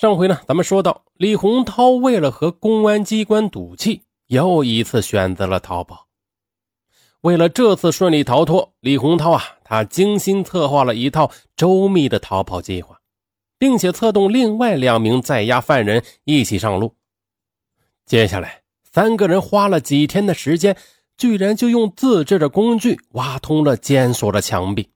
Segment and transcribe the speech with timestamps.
[0.00, 6.06] 上回呢，咱们说到李洪涛为了和公安机关赌气，又一次选择了逃跑。
[7.20, 12.98] 为了这次顺利逃脱，李洪涛啊，他精心策划了一套周密的逃跑计划，
[13.58, 16.94] 并且策动另外两名在押犯人一起上路。
[18.06, 20.78] 接下来，三个人花了几天的时间，
[21.18, 24.88] 居然就用自制的工具挖通了监所的墙壁。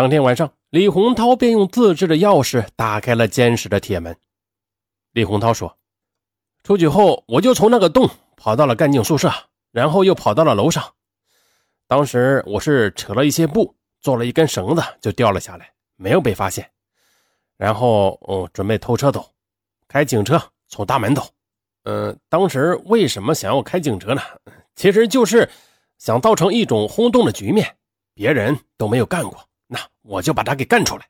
[0.00, 0.50] 当天晚上。
[0.70, 4.16] 李洪涛便用自制的钥匙打开了监室的铁门。
[5.12, 5.76] 李洪涛说
[6.64, 9.30] ：“出去后，我就从那个洞跑到了干警宿舍，
[9.72, 10.82] 然后又跑到了楼上。
[11.86, 16.66] 当时我是扯了一些布，做了一根绳子，就掉了下来，没有被发现。
[17.58, 19.30] 然后，哦，准备偷车走，
[19.86, 21.28] 开警车从大门走。
[21.82, 24.22] 嗯，当时为什么想要开警车呢？
[24.74, 25.46] 其实就是
[25.98, 27.76] 想造成一种轰动的局面，
[28.14, 29.38] 别人都没有干过。”
[29.72, 31.08] 那我就把他给干出来。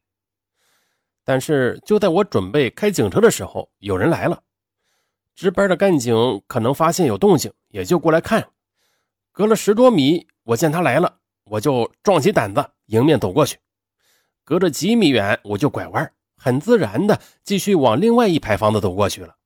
[1.24, 4.42] 但是就在我准备开警车的时候，有人来了。
[5.34, 8.50] 值班的干警可能发现有动静，也就过来看。
[9.32, 13.56] 隔了十多米，我见他来了，我就壮起胆子迎面走过去。
[14.44, 19.36] 隔着几米远，我就拐弯，很自然的继续往另外一排房子走过去了。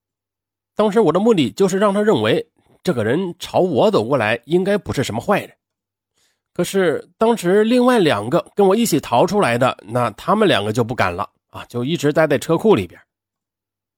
[0.75, 2.51] 当时我的目的就是让他认为
[2.83, 5.57] 这个人朝我走过来，应该不是什么坏人。
[6.55, 13.01] 可是当时另外两个跟我一起逃出来的，那他们两个就不敢了啊，就一直待在车库里边。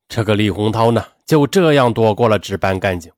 [0.08, 3.12] 这个李洪涛呢，就这样躲过了值班干警，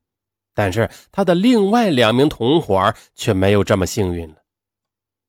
[0.53, 4.35] 但是他的另外两名同伙却没有这么幸运了。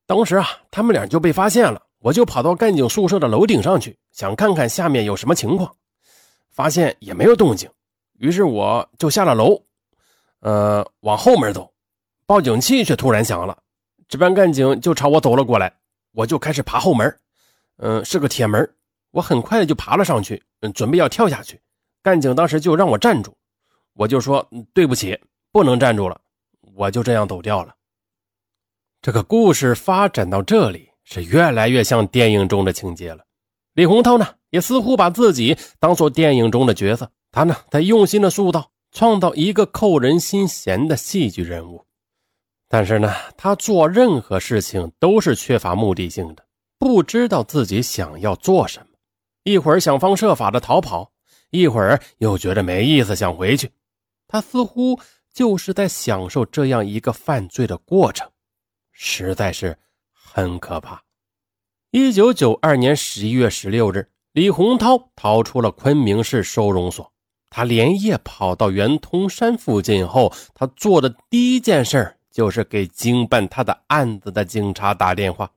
[0.06, 5.72] 当时啊，他们俩就被发现了，我就跑到干警宿舍的楼顶上去，想看看下面有什么情况，
[6.50, 7.70] 发现也没有动静，
[8.18, 9.62] 于是我就下了楼，
[10.40, 11.72] 呃，往后门走，
[12.26, 13.56] 报警器却突然响了。
[14.10, 15.72] 值班干警就朝我走了过来，
[16.10, 17.16] 我就开始爬后门，
[17.76, 18.68] 嗯，是个铁门，
[19.12, 21.60] 我很快的就爬了上去，嗯，准备要跳下去。
[22.02, 23.32] 干警当时就让我站住，
[23.94, 24.44] 我就说
[24.74, 25.16] 对不起，
[25.52, 26.20] 不能站住了，
[26.74, 27.72] 我就这样走掉了。
[29.00, 33.24] 这个故事发展到这里是越来越像电影中的情节了。
[33.74, 41.86] 李洪涛呢，也似乎把自己当做电影中的角色，他呢在用心的塑造、创造一个扣人心弦的戏剧人物。
[42.72, 46.44] 但是呢，他做任何事情都是缺乏目的性的，
[46.78, 48.86] 不知道自己想要做什么。
[49.42, 51.10] 一会儿想方设法的逃跑，
[51.50, 53.72] 一会儿又觉得没意思想回去。
[54.28, 55.00] 他似乎
[55.34, 58.30] 就是在享受这样一个犯罪的过程，
[58.92, 59.76] 实在是
[60.12, 61.02] 很可怕。
[61.90, 67.12] 一九九二年十一月十六日，李洪涛逃出了昆明市收容所。
[67.50, 75.50] 他连夜跑到圆通山附近后，他做的第一件事就是给经办他的案子的警察打电话，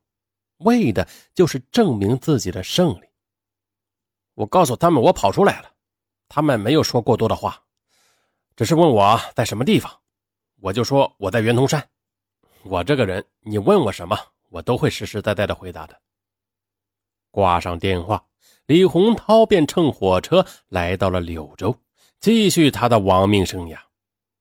[0.57, 3.05] 为的就是证明自己的胜利。
[4.33, 5.71] 我告诉他们我跑出来了，
[6.27, 7.63] 他们没有说过多的话，
[8.55, 9.99] 只是问我在什么地方，
[10.59, 11.87] 我就说我在圆通山。
[12.63, 14.17] 我这个人，你问我什么，
[14.49, 16.01] 我都会实实在在的回答的。
[17.29, 18.25] 挂上电话，
[18.65, 21.77] 李洪涛便乘火车来到了柳州，
[22.19, 23.77] 继续他的亡命生涯。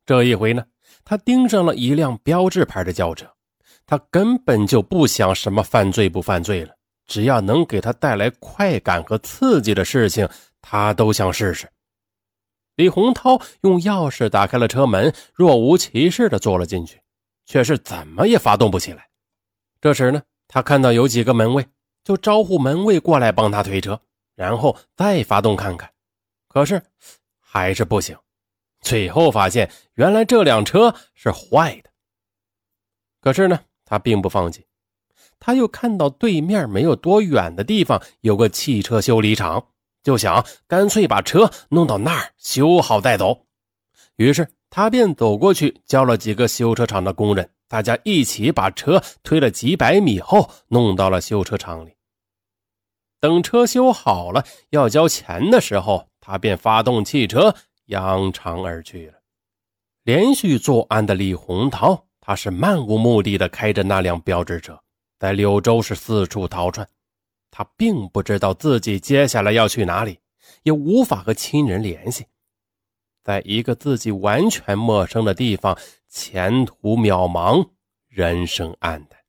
[0.06, 0.65] 这一回呢？
[1.04, 3.26] 他盯上了一辆标志牌的轿车，
[3.86, 6.74] 他根本就不想什么犯罪不犯罪了，
[7.06, 10.28] 只要能给他带来快感和刺激的事情，
[10.60, 11.68] 他都想试试。
[12.76, 17.00] 李洪涛用钥匙打开了车门，若无其事地坐了进去，
[17.44, 19.08] 却是怎么也发动不起来。
[19.80, 21.66] 这时呢，他看到有几个门卫，
[22.02, 24.00] 就招呼门卫过来帮他推车，
[24.34, 25.91] 然后再发动看看，
[26.48, 26.82] 可是
[27.38, 28.16] 还是不行。
[28.82, 31.91] 最后发现，原来这辆车是坏的。
[33.20, 34.66] 可是呢，他并不放弃，
[35.38, 39.69] 他又看到对面没有多远的地方有个汽车修理厂，
[40.03, 43.47] 就想干脆把车弄到那儿修好再走。
[44.16, 51.92] 于是他便走过去，叫了几个修车厂的工人，大家一起把车推了几百米后，弄到了修车厂里。
[53.21, 57.54] 等车修好了，要交钱的时候，他便发动汽车。
[57.86, 59.14] 扬长而去了。
[60.04, 64.80] 连续作案的李洪涛，他是漫无目的的开着那辆标志车，
[65.18, 66.88] 在柳州市四处逃窜。
[67.50, 70.18] 他并不知道自己接下来要去哪里，
[70.62, 72.26] 也无法和亲人联系，
[73.22, 77.68] 在一个自己完全陌生的地方，前途渺茫，
[78.08, 79.20] 人生黯淡。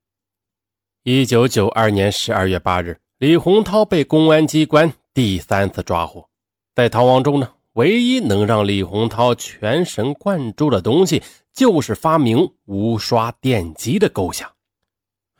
[1.03, 6.29] 一九九二年十二月八日，李洪涛被公安机关第三次抓获，
[6.73, 7.53] 在逃亡中呢。
[7.73, 14.51] 唯一能让李洪涛全神贯注的东西，就是发明无刷电机的构想。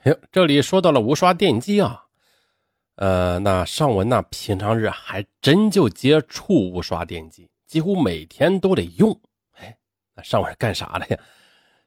[0.04, 2.06] 哎呦，这里说到了无刷电机啊，
[2.96, 9.20] 呃，那尚文呢，平常日还真就接触无刷电机，几乎每天都得用。
[9.54, 9.78] 哎，
[10.16, 11.18] 那尚文是干啥的呀？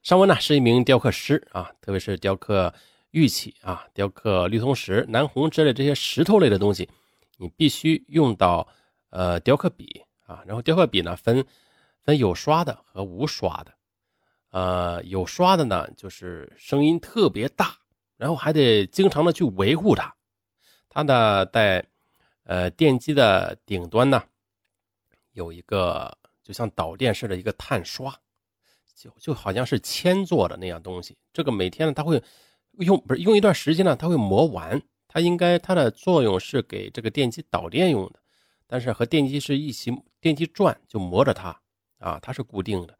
[0.01, 2.73] 尚文呢是一名雕刻师啊，特别是雕刻
[3.11, 6.89] 玉器啊、雕刻绿松石、南红之类这些石头类的东西，
[7.37, 8.65] 你必须用到
[9.09, 10.43] 呃雕刻笔啊。
[10.45, 11.43] 然后雕刻笔呢分
[12.03, 13.73] 分有刷的和无刷的，
[14.51, 17.75] 呃，有刷的呢就是声音特别大，
[18.15, 20.13] 然后还得经常的去维护它。
[20.87, 21.83] 它的在
[22.43, 24.23] 呃电机的顶端呢
[25.31, 28.15] 有一个就像导电似的一个碳刷。
[28.99, 32.19] 就就好像是铅做的那样东西，这个每天呢，它会
[32.79, 34.81] 用不是用一段时间呢，它会磨完。
[35.07, 38.19] 它应该它的作用是给这个电机导电用的，
[38.67, 41.59] 但是和电机是一起，电机转就磨着它
[41.99, 42.97] 啊，它是固定的，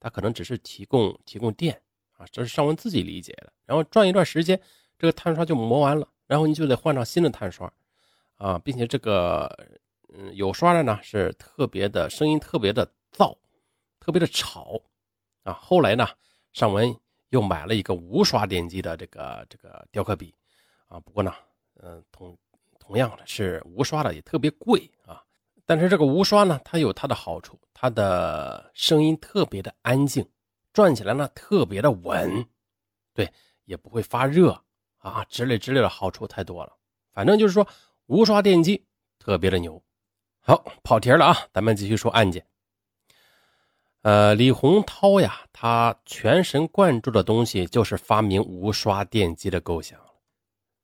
[0.00, 1.80] 它可能只是提供提供电
[2.12, 3.52] 啊，这是尚文自己理解的。
[3.66, 4.60] 然后转一段时间，
[4.98, 7.72] 这个碳刷就磨完了，然后你就得换上新的碳刷
[8.36, 9.68] 啊，并且这个
[10.08, 13.36] 嗯有刷的呢是特别的声音特别的噪，
[14.00, 14.80] 特别的吵。
[15.42, 16.06] 啊，后来呢，
[16.52, 16.94] 尚文
[17.30, 20.34] 又买了一个无刷电机的这个这个雕刻笔，
[20.86, 21.32] 啊，不过呢，
[21.82, 22.36] 嗯，同
[22.80, 25.22] 同样的是无刷的也特别贵啊。
[25.64, 30.28] 但是这个无刷呢，它有它的好处，它的声音特别的安静，
[30.72, 32.44] 转起来呢特别的稳，
[33.14, 33.30] 对，
[33.66, 34.60] 也不会发热
[34.98, 36.72] 啊，之类之类的好处太多了。
[37.12, 37.64] 反正就是说，
[38.06, 38.84] 无刷电机
[39.18, 39.80] 特别的牛。
[40.40, 42.44] 好，跑题了啊，咱们继续说案件。
[44.02, 50.00] 呃，李洪涛呀，他全神贯注的东西就是发明无刷电机的构想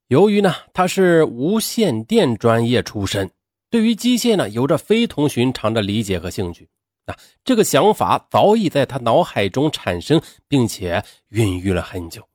[0.07, 3.29] 由于呢，他是无线电专业出身，
[3.69, 6.69] 对于机械呢，有着非同寻常的理解和兴趣。
[7.05, 12.27] 啊，这个想法早已在他脑海中产生，并且孕育了很久。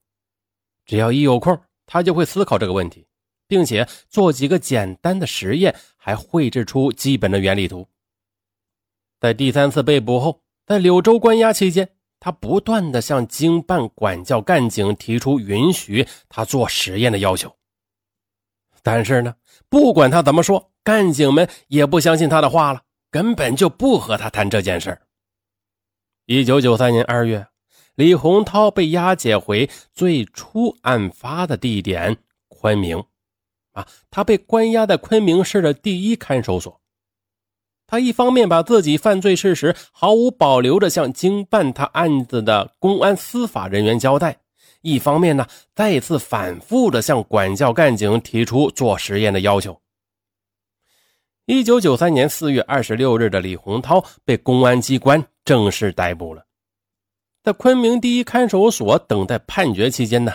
[0.85, 3.07] 只要一有空，他就会思考这个问题，
[3.47, 7.89] 并且做几个简单的实验，还绘制出基本的原理图。
[9.21, 10.41] 在第三次被捕后。
[10.65, 11.89] 在柳州关押期间，
[12.21, 17.55] 他不断的向经办管教干警提出允许他做实验的要求。
[18.83, 19.35] 但是呢，
[19.69, 24.99] 不管他怎么说，干警们也不相信他的话了，根本就不和他谈这件事
[26.27, 27.47] 一九九三年二月，
[27.95, 32.17] 李洪涛被押解回最初案发的地点
[32.49, 33.05] 昆明，
[33.73, 36.81] 啊，他被关押在昆明市的第一看守所。
[37.87, 44.39] 他一方面把自己犯罪事实毫无保留地向经办他案子的公安司法人员交代，
[44.83, 49.81] 一方面呢，再次反复地向管教干警提出做实验的要求。
[51.47, 56.45] 一九九三年四月二十六日的李洪涛被公安机关正式逮捕了。
[57.43, 60.33] 在昆明第一看守所等待判决期间呢，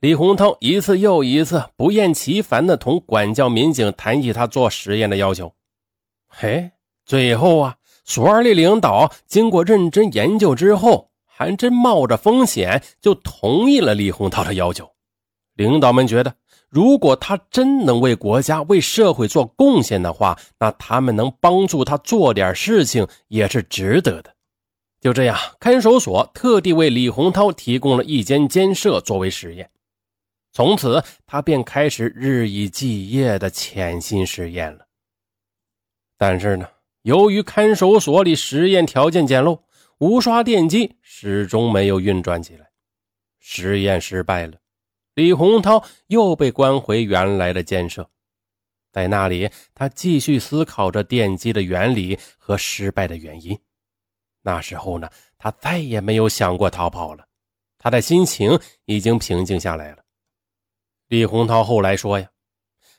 [0.00, 5.52] 李洪涛一次又一次不厌其烦地同管教民警谈起他做实验的要求。
[6.28, 6.70] 嘿。
[7.04, 14.90] 最后啊，所里领导经过认真研究之后，还真冒着风险就同意了李洪涛的要求。
[15.52, 16.34] 领导们觉得，
[16.70, 24.34] 如果他真能为国家、为社会做贡献的话，那他们能帮助他做点事情也是值得的。
[25.00, 29.70] 就这样，看守所特地为李洪涛提供了一间监舍作为实验。
[30.52, 34.86] 从此，他便开始日以继夜的潜心实验了。
[36.16, 36.66] 但是呢？
[37.02, 39.60] 由于看守所里实验条件简陋，
[39.98, 42.70] 无刷电机始终没有运转起来，
[43.38, 44.58] 实验失败了。
[45.14, 48.10] 李洪涛又被关回原来的监舍，
[48.92, 53.58] 在那里，他继续思考着电机的原理和失败的原因。
[54.42, 57.26] 那时候呢，他再也没有想过逃跑了，
[57.78, 60.04] 他的心情已经平静下来了。
[61.08, 62.28] 李洪涛后来说：“呀，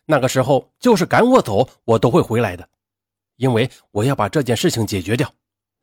[0.05, 2.67] 那个时候就是赶我走，我都会回来的。”
[3.37, 5.31] 因为我要把这件事情解决掉，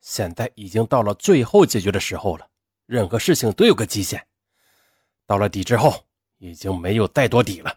[0.05, 2.47] 现在已经到了最后解决的时候了。
[2.85, 4.23] 任何事情都有个极限，
[5.25, 6.05] 到了底之后，
[6.37, 7.75] 已经没有再多底了。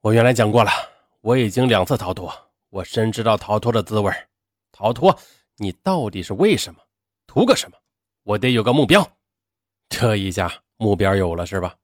[0.00, 0.70] 我原来讲过了，
[1.20, 2.32] 我已经两次逃脱，
[2.70, 4.10] 我深知道逃脱的滋味。
[4.72, 5.14] 逃脱，
[5.58, 6.80] 你到底是为什么？
[7.26, 7.76] 图个什么？
[8.22, 9.06] 我得有个目标。
[9.90, 11.76] 这一下目标有了是吧？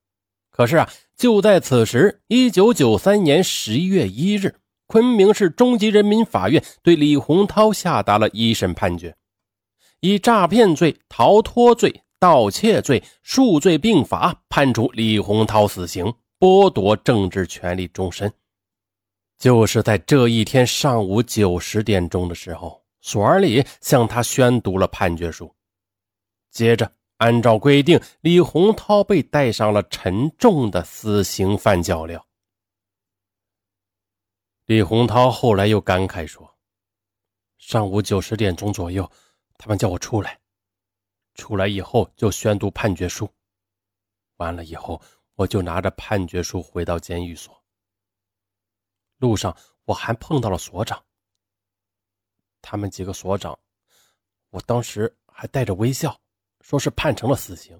[0.48, 4.58] 可是啊，就在此时，一九九三年十一月一日。
[4.86, 9.14] 昆明市中级人民法院对李洪涛下达了一审判决，
[10.00, 18.32] 以诈骗罪、逃脱罪、盗窃罪数罪并罚，判处李洪涛死刑，剥夺政治权利终身。
[19.38, 25.54] 就是在这一天上午九十点钟的时候，索尔里向他宣读了判决书，
[26.50, 32.20] 接着按照规定，李洪涛被戴上了沉重的死刑犯脚镣。
[34.66, 36.56] 李洪涛后来又感慨说
[37.58, 39.08] ：“上午九十点钟左右，
[39.58, 40.40] 他们叫我出来，
[41.34, 43.28] 出来以后就宣读判决书。
[44.36, 45.02] 完了以后，
[45.34, 47.60] 我就拿着判决书回到监狱所。
[49.18, 51.04] 路上我还碰到了所长，
[52.62, 53.58] 他们几个所长，
[54.50, 56.18] 我当时还带着微笑，
[56.60, 57.78] 说是判成了死刑。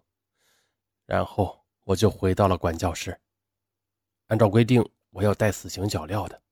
[1.07, 3.19] 然后我就回到了管教室，
[4.27, 6.43] 按照规定，我要带死刑脚镣的。”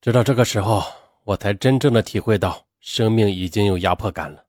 [0.00, 0.82] 直到这个时候，
[1.24, 4.44] 我才真正的体会到生命已经有压迫感了。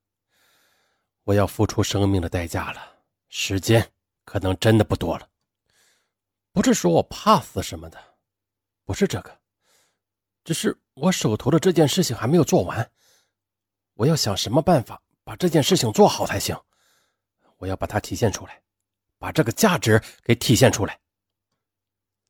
[1.23, 2.81] 我要付出生命的代价了，
[3.29, 3.91] 时间
[4.25, 5.29] 可能真的不多了。
[6.51, 8.01] 不是说我怕死什么的，
[8.83, 9.39] 不是这个，
[10.43, 12.91] 只是我手头的这件事情还没有做完，
[13.93, 16.57] 我要想什么办法把这件事情做好才行。
[17.57, 18.61] 我要把它体现出来，
[19.19, 20.99] 把这个价值给体现出来。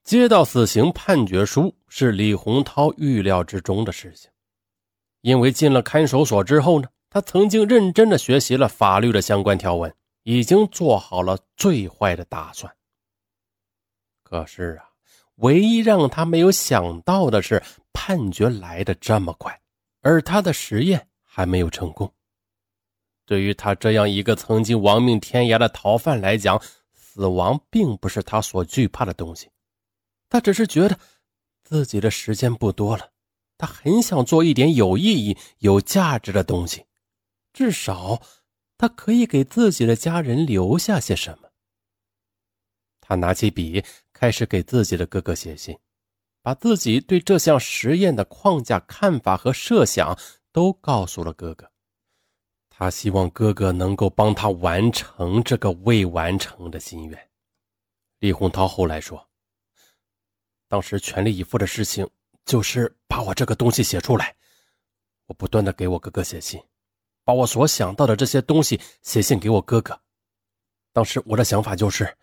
[0.03, 4.30] 接到死刑判决书是李洪涛预料之中的事情，
[5.21, 12.71] 因为进了看守所之后呢，他曾经认真的学习了法律的相关条文，已经做好了最坏的打算。
[14.23, 14.89] 可是啊，
[15.35, 17.61] 唯一让他没有想到的是，
[17.93, 19.59] 判决来的这么快，
[20.01, 22.11] 而他的实验还没有成功。
[23.25, 26.61] 对于他这样一个曾经亡命天涯的逃犯来讲，
[26.93, 29.49] 死亡并不是他所惧怕的东西。
[30.29, 30.97] 他只是觉得
[31.63, 33.09] 自己的时间不多了，
[33.61, 36.83] 他很想做一点有意义、有价值的东西，
[37.53, 38.19] 至少
[38.75, 41.51] 他可以给自己的家人留下些什么。
[42.99, 45.77] 他拿起笔，开始给自己的哥哥写信，
[46.41, 50.17] 把自己对这项实验的框架、看法和设想
[50.51, 51.71] 都告诉了哥哥。
[52.67, 57.29] 他希望哥哥能够帮他完成这个未完成的心愿。
[58.17, 59.29] 李洪涛后来说。
[60.67, 62.09] 当时全力以赴的事情
[62.45, 64.35] 就是把我这个东西写出来。
[65.27, 66.61] 我不断的给我哥哥写信，
[67.23, 69.97] 把我所想到的这些东西写信给我哥哥。
[70.91, 72.17] 当时我的想法就是，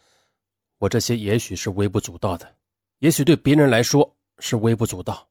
[0.79, 2.55] 我这些也许是微不足道的，
[2.99, 5.27] 也许对别人来说是微不足道，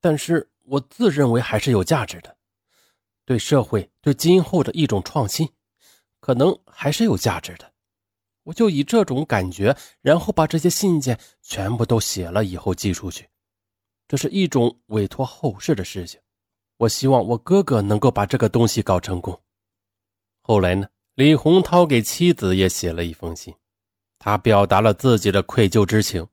[0.00, 2.36] 但是我自认为还是有价值的，
[3.24, 5.48] 对社会对今后的一种创新，
[6.20, 7.72] 可能还是有价值的。
[8.44, 13.28] 我就以这种感觉，然后把这些信件全部都写了，以后寄出去。
[14.08, 16.18] 这是一种委托后事的事情。
[16.78, 19.38] 我希望我哥哥能够把这个东西搞成功。
[20.40, 23.54] 后来呢，李洪涛给妻子也写了一封信，
[24.18, 26.26] 他表达了自己的愧疚之情。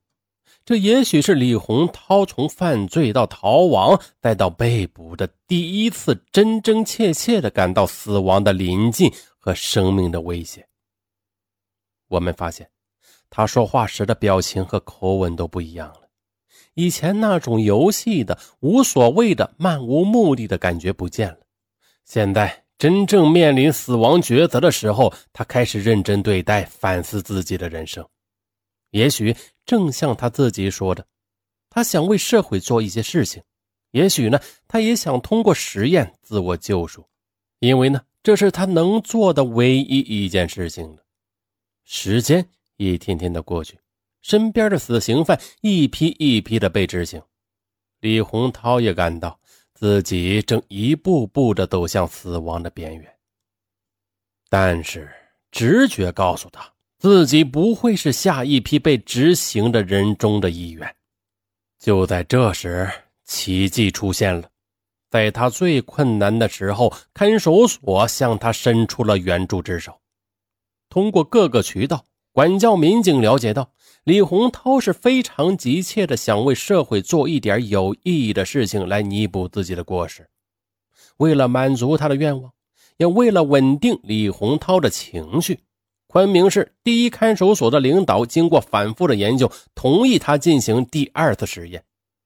[0.64, 10.66] 这也许是李洪涛从犯罪到逃亡再到被捕的第一次真真切切的感到死亡的临近和生命的威胁。
[12.08, 12.68] 我们发现，
[13.28, 16.05] 他说话时的表情和口吻都不一样了。
[16.76, 21.38] 以前那种游戏的、无所谓的、漫无目的的感觉不见了。
[22.04, 28.06] 现在真正面临死亡抉择的时候，他开始认真对待、反思自己的人生。
[28.90, 31.06] 也许正像他自己说的，
[31.70, 33.42] 他想为社会做一些事情。
[33.92, 37.08] 也许呢，他也想通过实验自我救赎，
[37.60, 41.02] 因为呢，这是他能做的唯一一件事情了。
[41.84, 43.78] 时间一天天的过去，
[44.26, 47.22] 身边的死刑犯一批一批的被执行，
[48.00, 49.38] 李洪涛也感到
[49.72, 53.16] 自己正一步步的走向死亡的边缘。
[54.50, 55.08] 但是
[55.52, 56.68] 直觉告诉他，
[56.98, 60.92] 自己不会是下一批被执行的人中的一员。
[61.78, 62.90] 就在这时，
[63.22, 64.50] 奇迹出现了，
[65.08, 70.00] 在他最困难的时候，看守所向他伸出了援助之手。
[70.88, 73.70] 通过各个渠道，管教民警了解到，
[74.06, 80.28] 李洪涛是非常急切的想为社会做一点有意义的事情来弥补自己的过失。
[81.16, 82.52] 为了满足他的愿望，
[82.98, 85.58] 也为了稳定李洪涛的情绪，
[86.06, 91.82] 昆明市第一看守所的领导经过反复的研究，同意他进行第二次实验，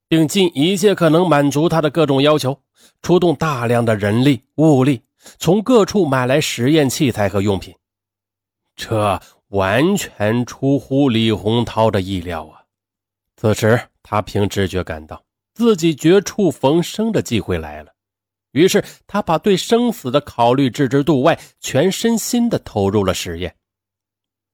[0.06, 2.60] 并尽一切可能满足他的各种要求，
[3.00, 5.00] 出动大量的人力物力，
[5.38, 7.74] 从各处买来实验器材和用品。
[8.76, 9.18] 这
[9.50, 12.64] 完全出乎李洪涛的意料啊！
[13.36, 15.22] 此时，他凭直觉感到
[15.54, 17.92] 自己绝处逢生的机会来了，
[18.52, 23.54] 于是他把对生死的考虑置之度外，全身心的投入了实验。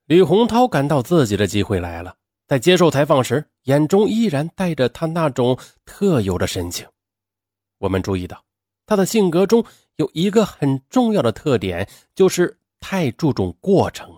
[0.06, 2.14] 李洪涛感到自己的机会来了，
[2.46, 6.86] 在接受采访时，眼中依然带着他那种特有的神情。
[7.78, 8.42] 我们注意到，
[8.86, 9.64] 他的性格中
[9.96, 12.58] 有一个很重要的特点，就是。
[12.78, 14.14] 太注重过程，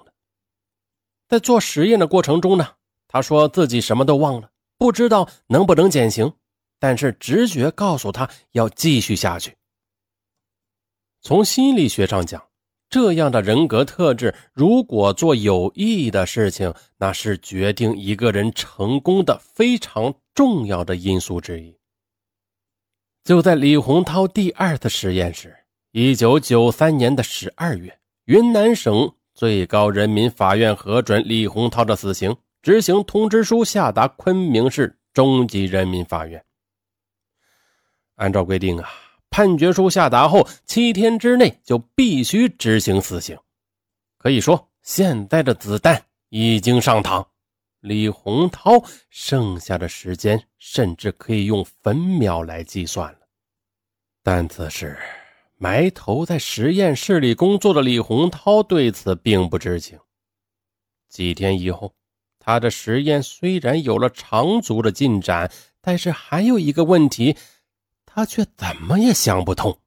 [1.29, 2.67] 在做实验的过程中呢，
[3.07, 6.33] 他说自己什么都忘了，不知道能不能减刑。
[6.81, 9.57] 但是直觉告诉他要继续下去。
[11.21, 12.41] 从心理学上讲，
[12.89, 21.77] 这样的人格特质，如果做有意义的事情，那是决定一个人成功的非常重要的因素之一。
[23.25, 25.55] 就在李洪涛第二次实验时，
[25.91, 36.45] 一九九三年的十二月，云南省最高人民法院核准李洪涛的死刑执行通知书下达昆明市中级人民法院。
[38.17, 38.91] 按照规定啊。
[39.31, 43.39] 判决书下达后，七天之内就必须执行死刑。
[44.17, 47.25] 可以说，现在的子弹已经上膛，
[47.79, 48.73] 李洪涛
[49.09, 53.19] 剩下的时间甚至可以用分秒来计算了。
[54.25, 54.99] 但此时，
[55.59, 59.99] 埋头在实验室里工作的李洪涛对此并不知情。
[61.11, 61.93] 几天以后，
[62.39, 65.51] 他的实验虽然有了长足的进展，
[65.81, 67.37] 但是还有一个问题。
[68.11, 69.79] 他却怎么也想不通。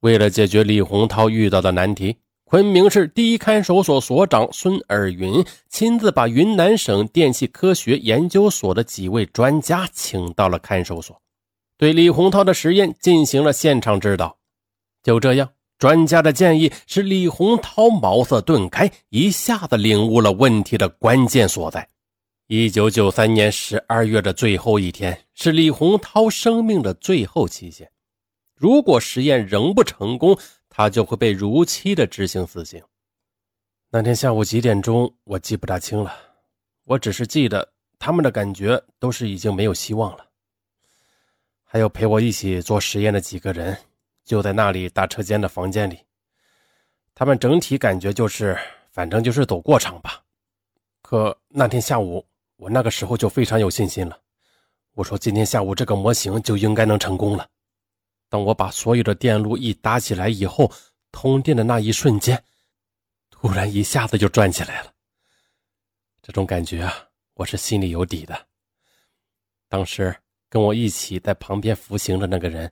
[0.00, 11.20] 为了解决李洪涛遇到的难题，昆明市第一看守所所长孙尔云亲自把云南省电气科学研究所的几位专家请到了看守所，
[11.76, 14.36] 对李洪涛的实验进行了现场指导。
[15.04, 21.86] 就这样，专家的建议使李洪涛茅塞顿开，一下子领悟了问题的关键所在。
[22.46, 27.90] 一九九三年十二月的最后一天是李洪涛生命的最后期限。
[28.54, 30.38] 如果实验仍不成功，
[30.70, 32.82] 他就会被如期的执行死刑。
[33.90, 36.14] 那天下午几点钟，我记不大清了。
[36.84, 40.24] 我只是记得他们的感觉都是已经没有希望了。
[41.62, 43.76] 还有陪我一起做实验的几个人，
[44.24, 45.98] 就在那里大车间的房间里。
[47.14, 48.58] 他们整体感觉就是，
[48.90, 50.22] 反正就是走过场吧。
[51.02, 52.26] 可那天下午。
[52.56, 54.16] 我那个时候就非常有信心了，
[54.92, 57.46] 我说今天下午这个模型就应该能成功了。
[58.28, 60.70] 当我把所有的电路一搭起来以后，
[61.10, 62.42] 通电的那一瞬间，
[63.28, 64.92] 突然一下子就转起来了。
[66.22, 66.94] 这种感觉啊，
[67.34, 68.46] 我是心里有底的。
[69.68, 70.14] 当时
[70.48, 72.70] 跟我一起在旁边服刑的那个人，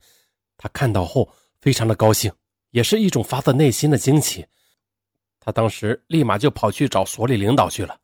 [0.56, 1.28] 他看到后
[1.62, 2.30] 非常的高兴，
[2.72, 4.44] 也是一种发自内心的惊奇。
[5.40, 7.98] 他当时立马就跑去找所里领导去了。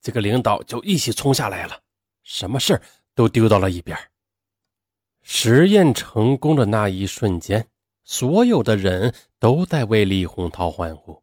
[0.00, 1.80] 这个领导就一起冲下来了，
[2.22, 2.80] 什么事
[3.14, 3.98] 都丢到了一边。
[5.22, 7.66] 实验成功的那一瞬间，
[8.04, 11.20] 所有的人都在为李洪涛欢呼，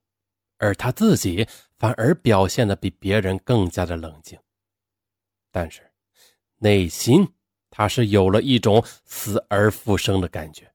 [0.57, 4.37] 而他自己反而表现的比别人更加的冷静。
[5.51, 5.81] 但是，
[6.57, 7.27] 内心
[7.69, 10.69] 他是有了一种死而复生的感觉。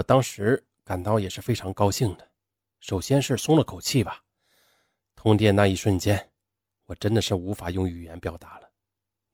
[0.00, 2.26] 我当时感到也是非常高兴的，
[2.80, 4.22] 首先是松了口气吧。
[5.14, 6.30] 通电那一瞬间，
[6.86, 8.70] 我真的是无法用语言表达了。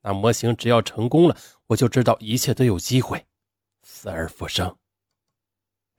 [0.01, 3.25] 那模型只要成功了，我就知道一切都有机会，
[3.81, 4.75] 死而复生。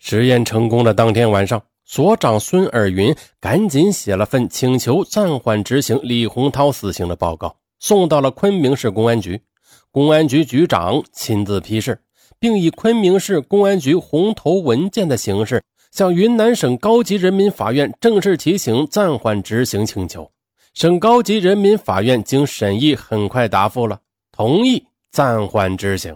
[0.00, 9.42] 实验成功的当天晚上，所长孙尔云赶紧写了份请求暂缓执行李洪涛死刑的报告，送到了昆明市公安局。
[9.90, 12.02] 公安局局长亲自批示，
[12.38, 15.62] 并以昆明市公安局红头文件的形式。
[15.90, 20.30] 向云南省高级人民法院正式提请暂缓执行请求，
[20.74, 23.98] 省高级人民法院经审议，很快答复了
[24.30, 26.14] 同意暂缓执行。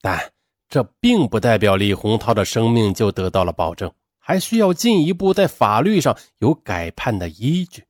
[0.00, 0.30] 但
[0.68, 7.82] 这并不代表李洪涛的生命就得到了保证，还需要进一步在法律上有改判的依据。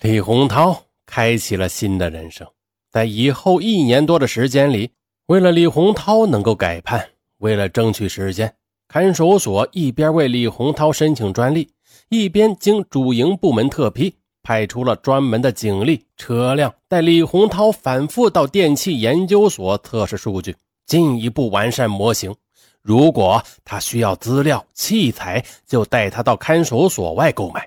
[0.00, 2.46] 李洪涛开启了新的人生，
[2.88, 4.92] 在以后一年多的时间里，
[5.32, 8.54] 为了李洪涛能够改判，为了争取时间。
[8.86, 11.66] 看守所一边为李洪涛申请专利，
[12.10, 22.36] 一边经主营部门特批，派出了专门的警力、车辆，带李洪涛反复到电器研究所测试数据，进一步完善模型。
[22.82, 27.66] 如果他需要资料、器材，就带他到看守所外购买。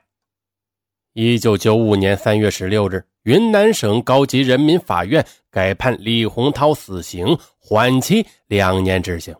[1.14, 9.36] 一九九五年三月十六日，云南省高级人民法院改判李洪涛死刑，缓期两年执行。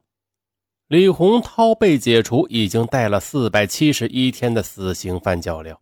[0.88, 5.80] 李洪涛被解除，已经带了四百七十一天的死刑犯教料。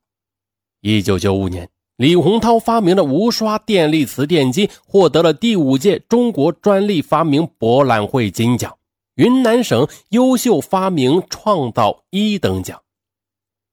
[0.81, 8.77] 一九九五年，李洪涛发明的无刷电力磁电机获得了第五届中国专利发明博览会金奖、
[9.15, 12.81] 云南省优秀发明创造一等奖。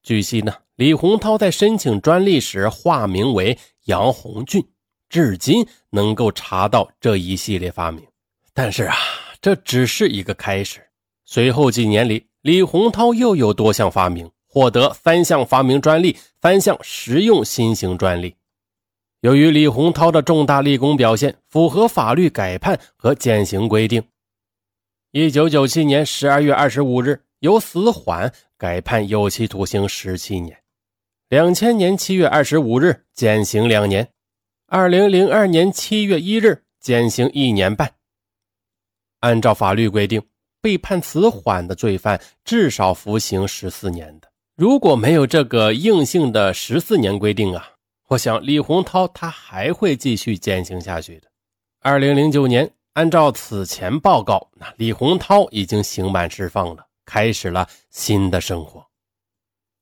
[0.05, 3.59] 据悉呢，李洪涛在申请专利时化名为
[3.91, 4.65] 杨红俊，
[5.09, 8.07] 至今能够查到这一系列发明。
[8.55, 8.95] 但是啊，
[9.41, 10.81] 这只是一个开始。
[11.25, 18.37] 随后几年里，李洪涛又有多项发明，获得三项发明专利、三项实用新型专利。
[19.23, 24.05] 由于李洪涛的重大立功表现符合法律改判和减刑规定，
[25.11, 30.57] 一九九七年十二月二十五日由死缓改判有期徒刑十七年，
[31.31, 34.09] 两千年七月二十五日减刑两年，
[34.67, 37.89] 二零零二年七月一日减刑一年半。
[39.21, 40.21] 按照法律规定，
[40.61, 44.29] 被判死缓的罪犯至少服刑十四年的。
[44.57, 47.65] 如果没有这个硬性的十四年规定啊，
[48.09, 51.29] 我想李洪涛他还会继续减刑下去的。
[51.81, 58.85] 二零零九年，按照此前报告，那李洪涛已经刑满释放了，开始了新的生活。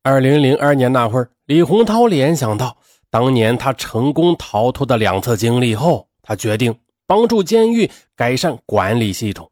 [0.03, 2.77] 二零零二年那会儿，李洪涛联想到
[3.09, 9.51] 当年他成功逃脱的两次经历后，他决定帮助监狱改善管理系统。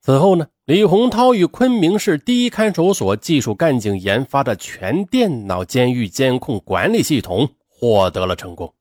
[0.00, 8.72] 此后呢，李洪涛与昆明市第一看守所技术干警研发的全电脑监狱监控管理系统获得了成功。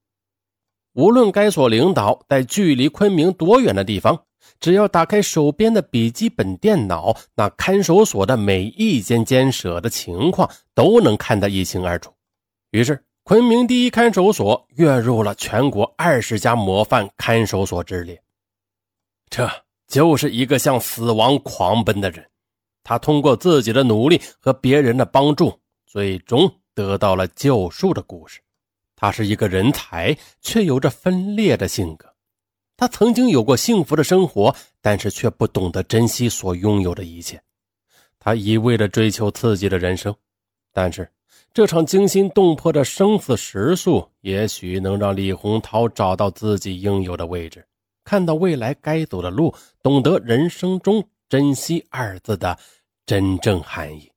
[0.94, 4.24] 无论该所领导在距离昆明多远的地方，
[4.60, 12.14] 只要打开手边的笔记本电脑，那看守所的每一间监舍的情况都能看得一清二楚。
[12.72, 18.22] 于是，昆明第一看守所跃入了全国二十家模范看守所之列。
[19.30, 19.50] 这。
[19.88, 22.30] 就是一个向死亡狂奔的人，
[22.84, 28.42] 他通过自己的努力和别人的帮助，最终得到了救赎的故事。
[28.98, 32.14] 他是一个人才，却有着分裂的性格。
[32.78, 37.42] 他曾经有过幸福的生活，但是却不懂得珍惜所拥有的一切。
[38.20, 40.16] 他一味的追求刺激的人生，
[40.72, 41.10] 但是
[41.54, 47.66] 这场惊心动魄的生死时速，也许能让李洪涛找到自己应有的位置。
[48.04, 52.58] 看到未来该走的路，懂得人生中“珍惜”二字的
[53.08, 54.12] 真正含义。